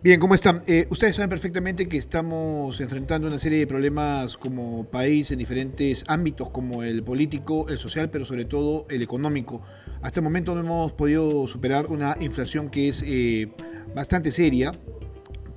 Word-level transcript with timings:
Bien, 0.00 0.20
¿cómo 0.20 0.36
están? 0.36 0.62
Eh, 0.68 0.86
ustedes 0.90 1.16
saben 1.16 1.28
perfectamente 1.28 1.88
que 1.88 1.96
estamos 1.96 2.80
enfrentando 2.80 3.26
una 3.26 3.36
serie 3.36 3.58
de 3.58 3.66
problemas 3.66 4.36
como 4.36 4.84
país 4.84 5.32
en 5.32 5.40
diferentes 5.40 6.04
ámbitos, 6.06 6.50
como 6.50 6.84
el 6.84 7.02
político, 7.02 7.68
el 7.68 7.78
social, 7.78 8.08
pero 8.08 8.24
sobre 8.24 8.44
todo 8.44 8.86
el 8.90 9.02
económico. 9.02 9.60
Hasta 10.00 10.20
el 10.20 10.24
momento 10.24 10.54
no 10.54 10.60
hemos 10.60 10.92
podido 10.92 11.48
superar 11.48 11.86
una 11.86 12.16
inflación 12.20 12.70
que 12.70 12.86
es 12.86 13.02
eh, 13.04 13.50
bastante 13.92 14.30
seria, 14.30 14.70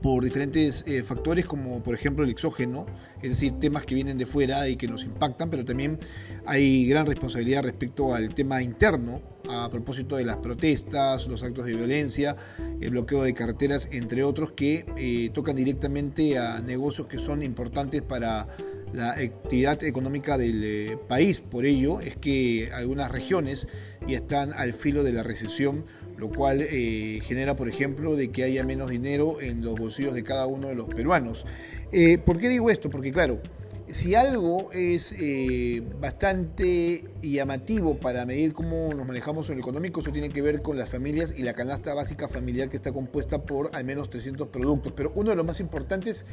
por 0.02 0.23
diferentes 0.23 0.83
eh, 0.88 1.04
factores 1.04 1.45
como 1.45 1.84
por 1.84 1.93
ejemplo 1.93 2.23
el 2.23 2.31
exógeno, 2.31 2.86
es 3.21 3.29
decir, 3.29 3.54
temas 3.59 3.86
que 3.86 3.95
vienen 3.95 4.17
de 4.17 4.25
fuera 4.25 4.67
y 4.67 4.75
que 4.75 4.88
nos 4.88 5.04
impactan, 5.04 5.49
pero 5.49 5.63
también 5.63 5.99
hay 6.45 6.88
gran 6.88 7.05
responsabilidad 7.05 7.63
respecto 7.63 8.16
al 8.16 8.34
tema 8.34 8.61
interno 8.61 9.21
a 9.49 9.70
propósito 9.70 10.16
de 10.16 10.25
las 10.25 10.38
protestas, 10.38 11.27
los 11.27 11.43
actos 11.43 11.66
de 11.66 11.76
violencia, 11.76 12.35
el 12.79 12.91
bloqueo 12.91 13.23
de 13.23 13.34
carreteras, 13.34 13.90
entre 13.91 14.23
otros, 14.23 14.52
que 14.52 14.85
eh, 14.98 15.29
tocan 15.34 15.55
directamente 15.55 16.38
a 16.38 16.62
negocios 16.62 17.07
que 17.07 17.20
son 17.20 17.43
importantes 17.43 18.02
para 18.02 18.48
la 18.93 19.12
actividad 19.12 19.84
económica 19.84 20.38
del 20.38 20.63
eh, 20.63 20.98
país. 21.07 21.41
Por 21.41 21.65
ello 21.65 22.02
es 22.02 22.15
que 22.15 22.71
algunas 22.73 23.12
regiones 23.12 23.68
ya 24.07 24.18
están 24.18 24.54
al 24.54 24.73
filo 24.73 25.04
de 25.04 25.13
la 25.13 25.23
recesión 25.23 25.85
lo 26.21 26.30
cual 26.30 26.61
eh, 26.61 27.20
genera, 27.23 27.55
por 27.55 27.67
ejemplo, 27.67 28.16
de 28.16 28.29
que 28.29 28.43
haya 28.43 28.63
menos 28.63 28.91
dinero 28.91 29.41
en 29.41 29.66
los 29.66 29.77
bolsillos 29.77 30.13
de 30.13 30.21
cada 30.23 30.45
uno 30.45 30.67
de 30.67 30.75
los 30.75 30.88
peruanos. 30.88 31.48
Eh, 31.91 32.20
¿Por 32.20 32.38
qué 32.38 32.48
digo 32.48 32.70
esto? 32.70 32.91
Porque 32.91 33.12
claro, 33.12 33.41
si 33.89 34.13
algo 34.13 34.71
es 34.71 35.15
eh, 35.20 35.81
bastante 35.99 37.05
llamativo 37.23 37.98
para 37.98 38.23
medir 38.27 38.53
cómo 38.53 38.93
nos 38.93 39.07
manejamos 39.07 39.49
en 39.49 39.55
lo 39.55 39.62
económico, 39.62 40.02
eso 40.02 40.12
tiene 40.12 40.29
que 40.29 40.43
ver 40.43 40.62
con 40.62 40.77
las 40.77 40.89
familias 40.89 41.34
y 41.35 41.41
la 41.41 41.53
canasta 41.53 41.95
básica 41.95 42.27
familiar 42.27 42.70
que 42.70 42.77
está 42.77 42.91
compuesta 42.91 43.41
por 43.41 43.76
al 43.76 43.84
menos 43.84 44.12
300 44.12 44.49
productos. 44.49 44.93
Pero 44.96 45.12
uno 45.15 45.31
de 45.31 45.35
los 45.35 45.46
más 45.46 45.59
importantes 45.59 46.27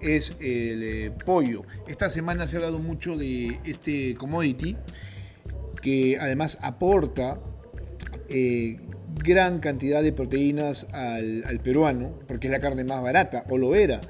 es 0.00 0.32
el 0.40 1.12
pollo. 1.26 1.64
Esta 1.86 2.08
semana 2.08 2.46
se 2.46 2.56
ha 2.56 2.60
hablado 2.60 2.78
mucho 2.78 3.18
de 3.18 3.58
este 3.66 4.14
commodity 4.14 4.78
que 5.82 6.16
además 6.18 6.56
aporta 6.62 7.38
gran 9.22 9.60
cantidad 9.60 10.02
de 10.02 10.12
proteínas 10.12 10.86
al, 10.92 11.60
peruano, 11.62 12.12
porque 12.26 12.46
es 12.48 12.50
la 12.50 12.60
carne 12.60 12.84
más 12.84 13.02
barata, 13.02 13.44
o 13.48 13.58
lo 13.58 13.74
era. 13.74 14.00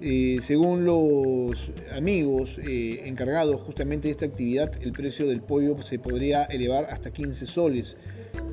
Eh, 0.00 0.38
según 0.40 0.84
los 0.84 1.70
amigos 1.94 2.58
eh, 2.58 3.02
encargados 3.04 3.60
justamente 3.60 4.08
de 4.08 4.12
esta 4.12 4.26
actividad, 4.26 4.72
el 4.82 4.92
precio 4.92 5.26
del 5.26 5.42
pollo 5.42 5.80
se 5.82 5.98
podría 5.98 6.44
elevar 6.44 6.86
hasta 6.90 7.12
15 7.12 7.46
soles, 7.46 7.96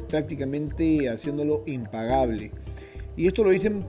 prácticamente 0.10 1.10
haciéndolo 1.10 1.64
impagable. 1.66 2.52
Y 3.18 3.28
esto 3.28 3.44
lo 3.44 3.50
dicen 3.50 3.84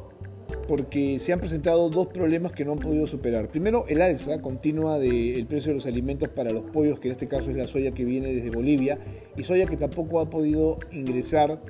porque 0.71 1.19
se 1.19 1.33
han 1.33 1.41
presentado 1.41 1.91
dos 1.91 2.07
problemas 2.07 2.53
que 2.53 2.65
no 2.65 2.73
han 2.73 2.79
podido 2.79 3.07
superar. 3.07 3.49
Primero, 3.49 3.87
el 3.89 4.01
alza 4.01 4.41
continua 4.41 4.99
del 4.99 5.45
precio 5.47 5.71
de 5.71 5.75
los 5.75 5.87
alimentos 5.87 6.29
para 6.29 6.53
los 6.53 6.63
pollos, 6.63 7.01
que 7.01 7.09
en 7.09 7.13
este 7.13 7.29
caso 7.29 7.51
es 7.51 7.57
la 7.57 7.67
soya 7.67 7.93
que 7.93 8.05
viene 8.05 8.33
desde 8.33 8.51
Bolivia, 8.51 8.99
y 9.37 9.43
soya 9.43 9.67
que 9.67 9.77
tampoco 9.77 10.21
ha 10.21 10.31
podido 10.31 10.79
ingresar 10.93 11.61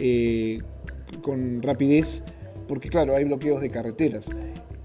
eh, 0.00 0.60
con 1.22 1.60
rapidez, 1.62 2.22
porque 2.68 2.88
claro, 2.88 3.16
hay 3.16 3.24
bloqueos 3.24 3.60
de 3.60 3.70
carreteras. 3.70 4.30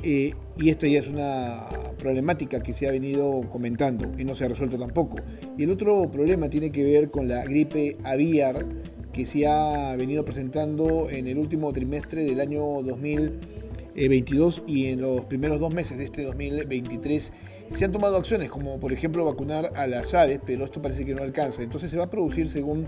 Eh, 0.04 0.34
y 0.58 0.70
esta 0.70 0.88
ya 0.88 1.00
es 1.00 1.08
una 1.08 1.68
problemática 1.98 2.62
que 2.62 2.74
se 2.74 2.88
ha 2.88 2.92
venido 2.92 3.42
comentando 3.50 4.12
y 4.20 4.26
no 4.26 4.36
se 4.36 4.46
ha 4.46 4.50
resuelto 4.50 4.78
tampoco. 4.78 5.18
Y 5.58 5.64
el 5.64 5.72
otro 5.72 6.10
problema 6.12 6.50
tiene 6.50 6.72
que 6.72 6.84
ver 6.84 7.10
con 7.10 7.28
la 7.28 7.46
gripe 7.46 7.98
aviar 8.04 8.66
que 9.14 9.26
se 9.26 9.48
ha 9.48 9.96
venido 9.96 10.26
presentando 10.26 11.10
en 11.10 11.28
el 11.28 11.38
último 11.38 11.72
trimestre 11.72 12.24
del 12.24 12.42
año 12.42 12.82
2022 12.82 14.64
y 14.66 14.88
en 14.88 15.02
los 15.02 15.26
primeros 15.26 15.60
dos 15.60 15.74
meses 15.74 16.00
de 16.00 16.04
este 16.04 16.24
2023 16.24 17.32
se 17.70 17.86
han 17.86 17.92
tomado 17.92 18.18
acciones 18.18 18.50
como 18.50 18.80
por 18.80 18.92
ejemplo 18.92 19.24
vacunar 19.24 19.72
a 19.76 19.88
las 19.88 20.14
aves, 20.14 20.40
pero 20.46 20.66
esto 20.66 20.82
parece 20.82 21.06
que 21.06 21.16
no 21.16 21.24
alcanza. 21.24 21.64
Entonces 21.64 21.92
se 21.92 21.98
va 21.98 22.06
a 22.06 22.10
producir 22.10 22.50
según 22.50 22.88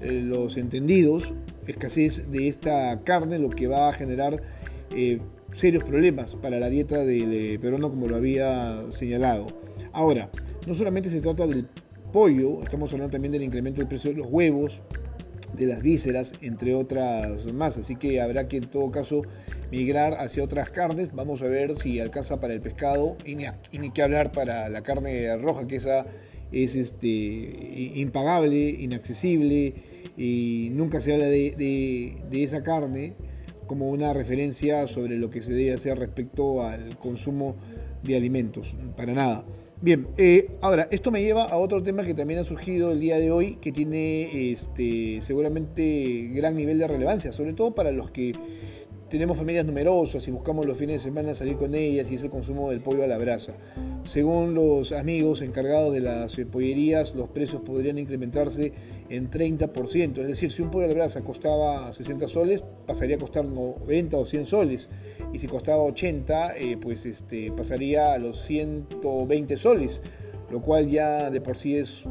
los 0.00 0.56
entendidos 0.56 1.32
escasez 1.66 2.30
de 2.30 2.48
esta 2.48 3.02
carne, 3.02 3.38
lo 3.38 3.50
que 3.50 3.66
va 3.66 3.88
a 3.88 3.92
generar 3.92 4.42
eh, 4.94 5.20
serios 5.52 5.84
problemas 5.84 6.34
para 6.36 6.58
la 6.60 6.68
dieta 6.68 6.98
del 6.98 7.32
eh, 7.32 7.58
peruano 7.58 7.90
como 7.90 8.08
lo 8.08 8.16
había 8.16 8.82
señalado. 8.90 9.46
Ahora, 9.92 10.30
no 10.66 10.74
solamente 10.74 11.10
se 11.10 11.20
trata 11.20 11.46
del 11.46 11.66
pollo, 12.12 12.62
estamos 12.62 12.92
hablando 12.92 13.12
también 13.12 13.32
del 13.32 13.42
incremento 13.42 13.80
del 13.80 13.88
precio 13.88 14.10
de 14.10 14.18
los 14.18 14.28
huevos, 14.30 14.80
de 15.54 15.66
las 15.66 15.82
vísceras, 15.82 16.34
entre 16.40 16.74
otras 16.74 17.52
más. 17.52 17.78
Así 17.78 17.96
que 17.96 18.20
habrá 18.20 18.48
que 18.48 18.58
en 18.58 18.70
todo 18.70 18.90
caso 18.90 19.22
migrar 19.70 20.14
hacia 20.14 20.44
otras 20.44 20.70
carnes. 20.70 21.08
Vamos 21.14 21.42
a 21.42 21.46
ver 21.46 21.74
si 21.74 21.98
alcanza 22.00 22.40
para 22.40 22.54
el 22.54 22.60
pescado 22.60 23.16
y 23.24 23.36
ni, 23.36 23.90
que 23.90 24.02
hablar 24.02 24.32
para 24.32 24.68
la 24.68 24.82
carne 24.82 25.36
roja, 25.38 25.66
que 25.66 25.76
esa 25.76 26.06
es 26.52 26.74
este, 26.74 27.06
impagable, 27.06 28.70
inaccesible 28.70 29.74
y 30.16 30.70
nunca 30.72 31.00
se 31.00 31.12
habla 31.12 31.26
de, 31.26 31.52
de 32.30 32.42
esa 32.42 32.62
carne 32.62 33.14
como 33.66 33.90
una 33.90 34.12
referencia 34.12 34.86
sobre 34.86 35.16
lo 35.16 35.30
que 35.30 35.42
se 35.42 35.52
debe 35.52 35.72
hacer 35.72 35.98
respecto 35.98 36.62
al 36.62 36.98
consumo 36.98 37.56
de 38.02 38.16
alimentos. 38.16 38.76
Para 38.96 39.12
nada. 39.12 39.44
Bien, 39.82 40.08
eh, 40.16 40.48
ahora, 40.62 40.88
esto 40.90 41.10
me 41.10 41.22
lleva 41.22 41.44
a 41.44 41.58
otro 41.58 41.82
tema 41.82 42.02
que 42.02 42.14
también 42.14 42.40
ha 42.40 42.44
surgido 42.44 42.92
el 42.92 43.00
día 43.00 43.18
de 43.18 43.30
hoy, 43.30 43.56
que 43.56 43.72
tiene 43.72 44.50
este, 44.50 45.20
seguramente 45.20 46.30
gran 46.32 46.56
nivel 46.56 46.78
de 46.78 46.88
relevancia, 46.88 47.32
sobre 47.32 47.52
todo 47.52 47.74
para 47.74 47.92
los 47.92 48.10
que 48.10 48.32
tenemos 49.08 49.36
familias 49.36 49.64
numerosas 49.64 50.26
y 50.26 50.30
buscamos 50.30 50.66
los 50.66 50.76
fines 50.76 50.96
de 50.96 51.10
semana 51.10 51.34
salir 51.34 51.56
con 51.56 51.74
ellas 51.74 52.10
y 52.10 52.16
ese 52.16 52.28
consumo 52.28 52.70
del 52.70 52.80
pollo 52.80 53.04
a 53.04 53.06
la 53.06 53.18
brasa. 53.18 53.54
Según 54.04 54.54
los 54.54 54.92
amigos 54.92 55.42
encargados 55.42 55.92
de 55.92 56.00
las 56.00 56.36
pollerías, 56.50 57.14
los 57.14 57.28
precios 57.28 57.62
podrían 57.62 57.98
incrementarse 57.98 58.72
en 59.08 59.30
30%. 59.30 60.18
Es 60.18 60.26
decir, 60.26 60.50
si 60.50 60.62
un 60.62 60.70
pollo 60.70 60.86
a 60.86 60.88
la 60.88 60.94
brasa 60.94 61.22
costaba 61.22 61.92
60 61.92 62.26
soles, 62.28 62.64
pasaría 62.86 63.16
a 63.16 63.18
costar 63.20 63.44
90 63.44 64.16
o 64.16 64.26
100 64.26 64.46
soles. 64.46 64.88
Y 65.32 65.38
si 65.38 65.46
costaba 65.46 65.82
80, 65.82 66.56
eh, 66.56 66.76
pues 66.76 67.06
este, 67.06 67.52
pasaría 67.52 68.12
a 68.12 68.18
los 68.18 68.42
120 68.42 69.56
soles, 69.56 70.02
lo 70.50 70.60
cual 70.60 70.88
ya 70.88 71.30
de 71.30 71.40
por 71.40 71.56
sí 71.56 71.76
es 71.76 72.04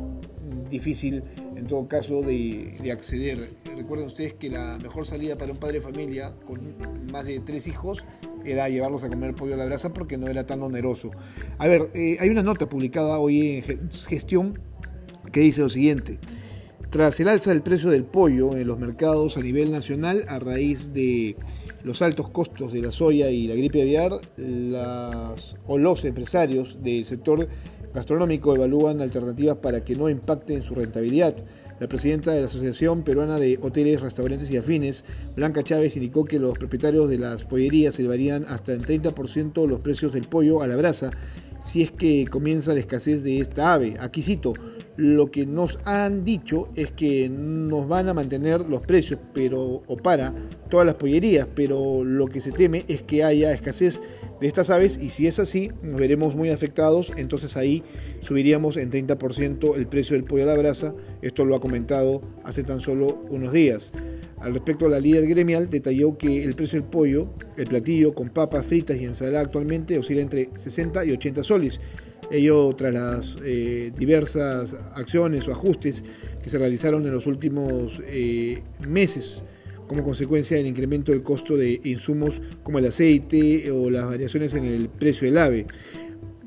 difícil 0.69 1.23
en 1.55 1.67
todo 1.67 1.87
caso 1.87 2.21
de, 2.21 2.77
acceder. 2.91 3.37
Recuerden 3.75 4.07
ustedes 4.07 4.33
que 4.33 4.49
la 4.49 4.77
mejor 4.77 5.05
salida 5.05 5.37
para 5.37 5.51
un 5.51 5.57
padre 5.57 5.75
de 5.75 5.81
familia 5.81 6.33
con 6.45 6.59
más 7.11 7.25
de 7.25 7.39
tres 7.39 7.67
hijos 7.67 8.05
era 8.43 8.69
llevarlos 8.69 9.03
a 9.03 9.09
comer 9.09 9.35
pollo 9.35 9.55
a 9.55 9.57
la 9.57 9.65
brasa 9.65 9.93
porque 9.93 10.17
no 10.17 10.27
era 10.27 10.45
tan 10.45 10.61
oneroso. 10.61 11.11
A 11.57 11.67
ver, 11.67 11.89
eh, 11.93 12.17
hay 12.19 12.29
una 12.29 12.43
nota 12.43 12.69
publicada 12.69 13.19
hoy 13.19 13.63
en 13.67 13.91
Gestión 13.91 14.59
que 15.31 15.39
dice 15.39 15.61
lo 15.61 15.69
siguiente. 15.69 16.19
Tras 16.89 17.19
el 17.19 17.27
alza 17.27 17.49
del 17.49 17.61
precio 17.61 17.89
del 17.89 18.05
pollo 18.05 18.55
en 18.55 18.67
los 18.67 18.79
mercados 18.79 19.37
a 19.37 19.41
nivel 19.41 19.71
nacional 19.71 20.23
a 20.29 20.39
raíz 20.39 20.93
de 20.93 21.35
los 21.83 22.01
altos 22.01 22.29
costos 22.29 22.71
de 22.71 22.81
la 22.81 22.91
soya 22.91 23.29
y 23.31 23.47
la 23.47 23.55
gripe 23.55 23.81
aviar, 23.81 24.11
las, 24.37 25.57
o 25.67 25.77
los 25.77 26.05
empresarios 26.05 26.81
del 26.81 27.03
sector 27.03 27.49
gastronómico 27.95 28.53
evalúan 28.53 29.01
alternativas 29.01 29.57
para 29.57 29.83
que 29.83 29.95
no 29.95 30.09
impacten 30.09 30.61
su 30.61 30.75
rentabilidad. 30.75 31.35
La 31.79 31.87
presidenta 31.87 32.31
de 32.31 32.41
la 32.41 32.45
Asociación 32.45 33.03
Peruana 33.03 33.39
de 33.39 33.57
Hoteles, 33.61 34.01
Restaurantes 34.01 34.51
y 34.51 34.57
Afines, 34.57 35.03
Blanca 35.35 35.63
Chávez, 35.63 35.95
indicó 35.95 36.25
que 36.25 36.39
los 36.39 36.57
propietarios 36.57 37.09
de 37.09 37.17
las 37.17 37.45
pollerías 37.45 37.97
elevarían 37.97 38.45
hasta 38.47 38.73
en 38.73 38.81
30% 38.81 39.67
los 39.67 39.79
precios 39.79 40.13
del 40.13 40.27
pollo 40.27 40.61
a 40.61 40.67
la 40.67 40.75
brasa 40.75 41.11
si 41.65 41.81
es 41.81 41.91
que 41.91 42.27
comienza 42.29 42.73
la 42.73 42.79
escasez 42.79 43.23
de 43.23 43.39
esta 43.39 43.73
ave. 43.73 43.95
Aquí 43.99 44.21
cito, 44.21 44.53
lo 44.97 45.31
que 45.31 45.47
nos 45.47 45.79
han 45.83 46.23
dicho 46.23 46.69
es 46.75 46.91
que 46.91 47.27
nos 47.27 47.87
van 47.87 48.07
a 48.07 48.13
mantener 48.13 48.61
los 48.61 48.81
precios, 48.81 49.19
pero 49.33 49.81
o 49.87 49.97
para 49.97 50.33
todas 50.69 50.85
las 50.85 50.95
pollerías, 50.95 51.47
pero 51.55 52.03
lo 52.03 52.27
que 52.27 52.39
se 52.39 52.51
teme 52.51 52.85
es 52.87 53.01
que 53.01 53.23
haya 53.23 53.51
escasez 53.51 53.99
de 54.39 54.47
estas 54.47 54.69
aves 54.69 54.99
y 55.01 55.09
si 55.09 55.25
es 55.25 55.39
así, 55.39 55.71
nos 55.81 55.99
veremos 55.99 56.35
muy 56.35 56.51
afectados, 56.51 57.11
entonces 57.17 57.57
ahí 57.57 57.81
subiríamos 58.21 58.77
en 58.77 58.91
30% 58.91 59.75
el 59.75 59.87
precio 59.87 60.15
del 60.15 60.23
pollo 60.23 60.43
a 60.43 60.47
la 60.47 60.57
brasa. 60.57 60.93
Esto 61.23 61.45
lo 61.45 61.55
ha 61.55 61.59
comentado 61.59 62.21
hace 62.43 62.63
tan 62.63 62.79
solo 62.79 63.25
unos 63.29 63.51
días. 63.51 63.91
Al 64.39 64.53
respecto, 64.53 64.89
la 64.89 64.99
líder 64.99 65.27
gremial 65.27 65.69
detalló 65.69 66.17
que 66.17 66.43
el 66.43 66.55
precio 66.55 66.79
del 66.79 66.89
pollo, 66.89 67.33
el 67.57 67.67
platillo 67.67 68.13
con 68.13 68.29
papas 68.29 68.65
fritas 68.65 68.97
y 68.97 69.05
ensalada 69.05 69.41
actualmente 69.41 69.97
oscila 69.97 70.21
entre 70.21 70.49
60 70.55 71.05
y 71.05 71.11
80 71.11 71.43
soles. 71.43 71.81
Ello 72.31 72.73
tras 72.75 72.93
las 72.93 73.37
eh, 73.43 73.91
diversas 73.97 74.75
acciones 74.93 75.47
o 75.47 75.51
ajustes 75.51 76.03
que 76.43 76.49
se 76.49 76.57
realizaron 76.57 77.05
en 77.05 77.13
los 77.13 77.27
últimos 77.27 78.01
eh, 78.05 78.61
meses 78.87 79.43
como 79.87 80.03
consecuencia 80.03 80.57
del 80.57 80.67
incremento 80.67 81.11
del 81.11 81.21
costo 81.21 81.55
de 81.55 81.79
insumos 81.83 82.41
como 82.63 82.79
el 82.79 82.87
aceite 82.87 83.69
o 83.71 83.89
las 83.89 84.05
variaciones 84.05 84.53
en 84.55 84.65
el 84.65 84.89
precio 84.89 85.27
del 85.27 85.37
ave. 85.37 85.67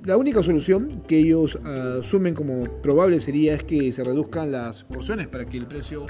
la 0.05 0.17
única 0.17 0.43
solución 0.43 1.03
que 1.07 1.19
ellos 1.19 1.57
asumen 2.01 2.35
como 2.35 2.65
probable 2.83 3.21
sería 3.21 3.55
es 3.55 3.63
que 3.63 3.93
se 3.93 4.03
reduzcan 4.03 4.51
las 4.51 4.83
porciones 4.83 5.29
para 5.29 5.45
que 5.45 5.59
el 5.59 5.67
precio 5.67 6.07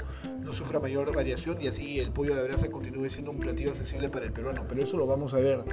no 0.49 0.55
sufra 0.55 0.79
mayor 0.79 1.15
variación 1.15 1.61
y 1.61 1.67
así 1.67 1.99
el 1.99 2.11
pollo 2.11 2.35
de 2.35 2.41
brasa 2.41 2.71
continúe 2.71 3.07
siendo 3.11 3.29
un 3.29 3.37
platillo 3.37 3.69
accesible 3.69 4.09
para 4.09 4.25
el 4.25 4.33
peruano. 4.33 4.65
Pero 4.67 4.81
eso 4.81 4.97
lo 4.97 5.05
vamos 5.05 5.35
a 5.35 5.37
ver. 5.37 5.63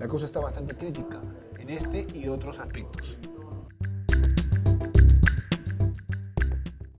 La 0.00 0.08
cosa 0.08 0.24
está 0.24 0.40
bastante 0.40 0.74
crítica 0.74 1.22
en 1.56 1.70
este 1.70 2.04
y 2.12 2.26
otros 2.26 2.58
aspectos. 2.58 3.16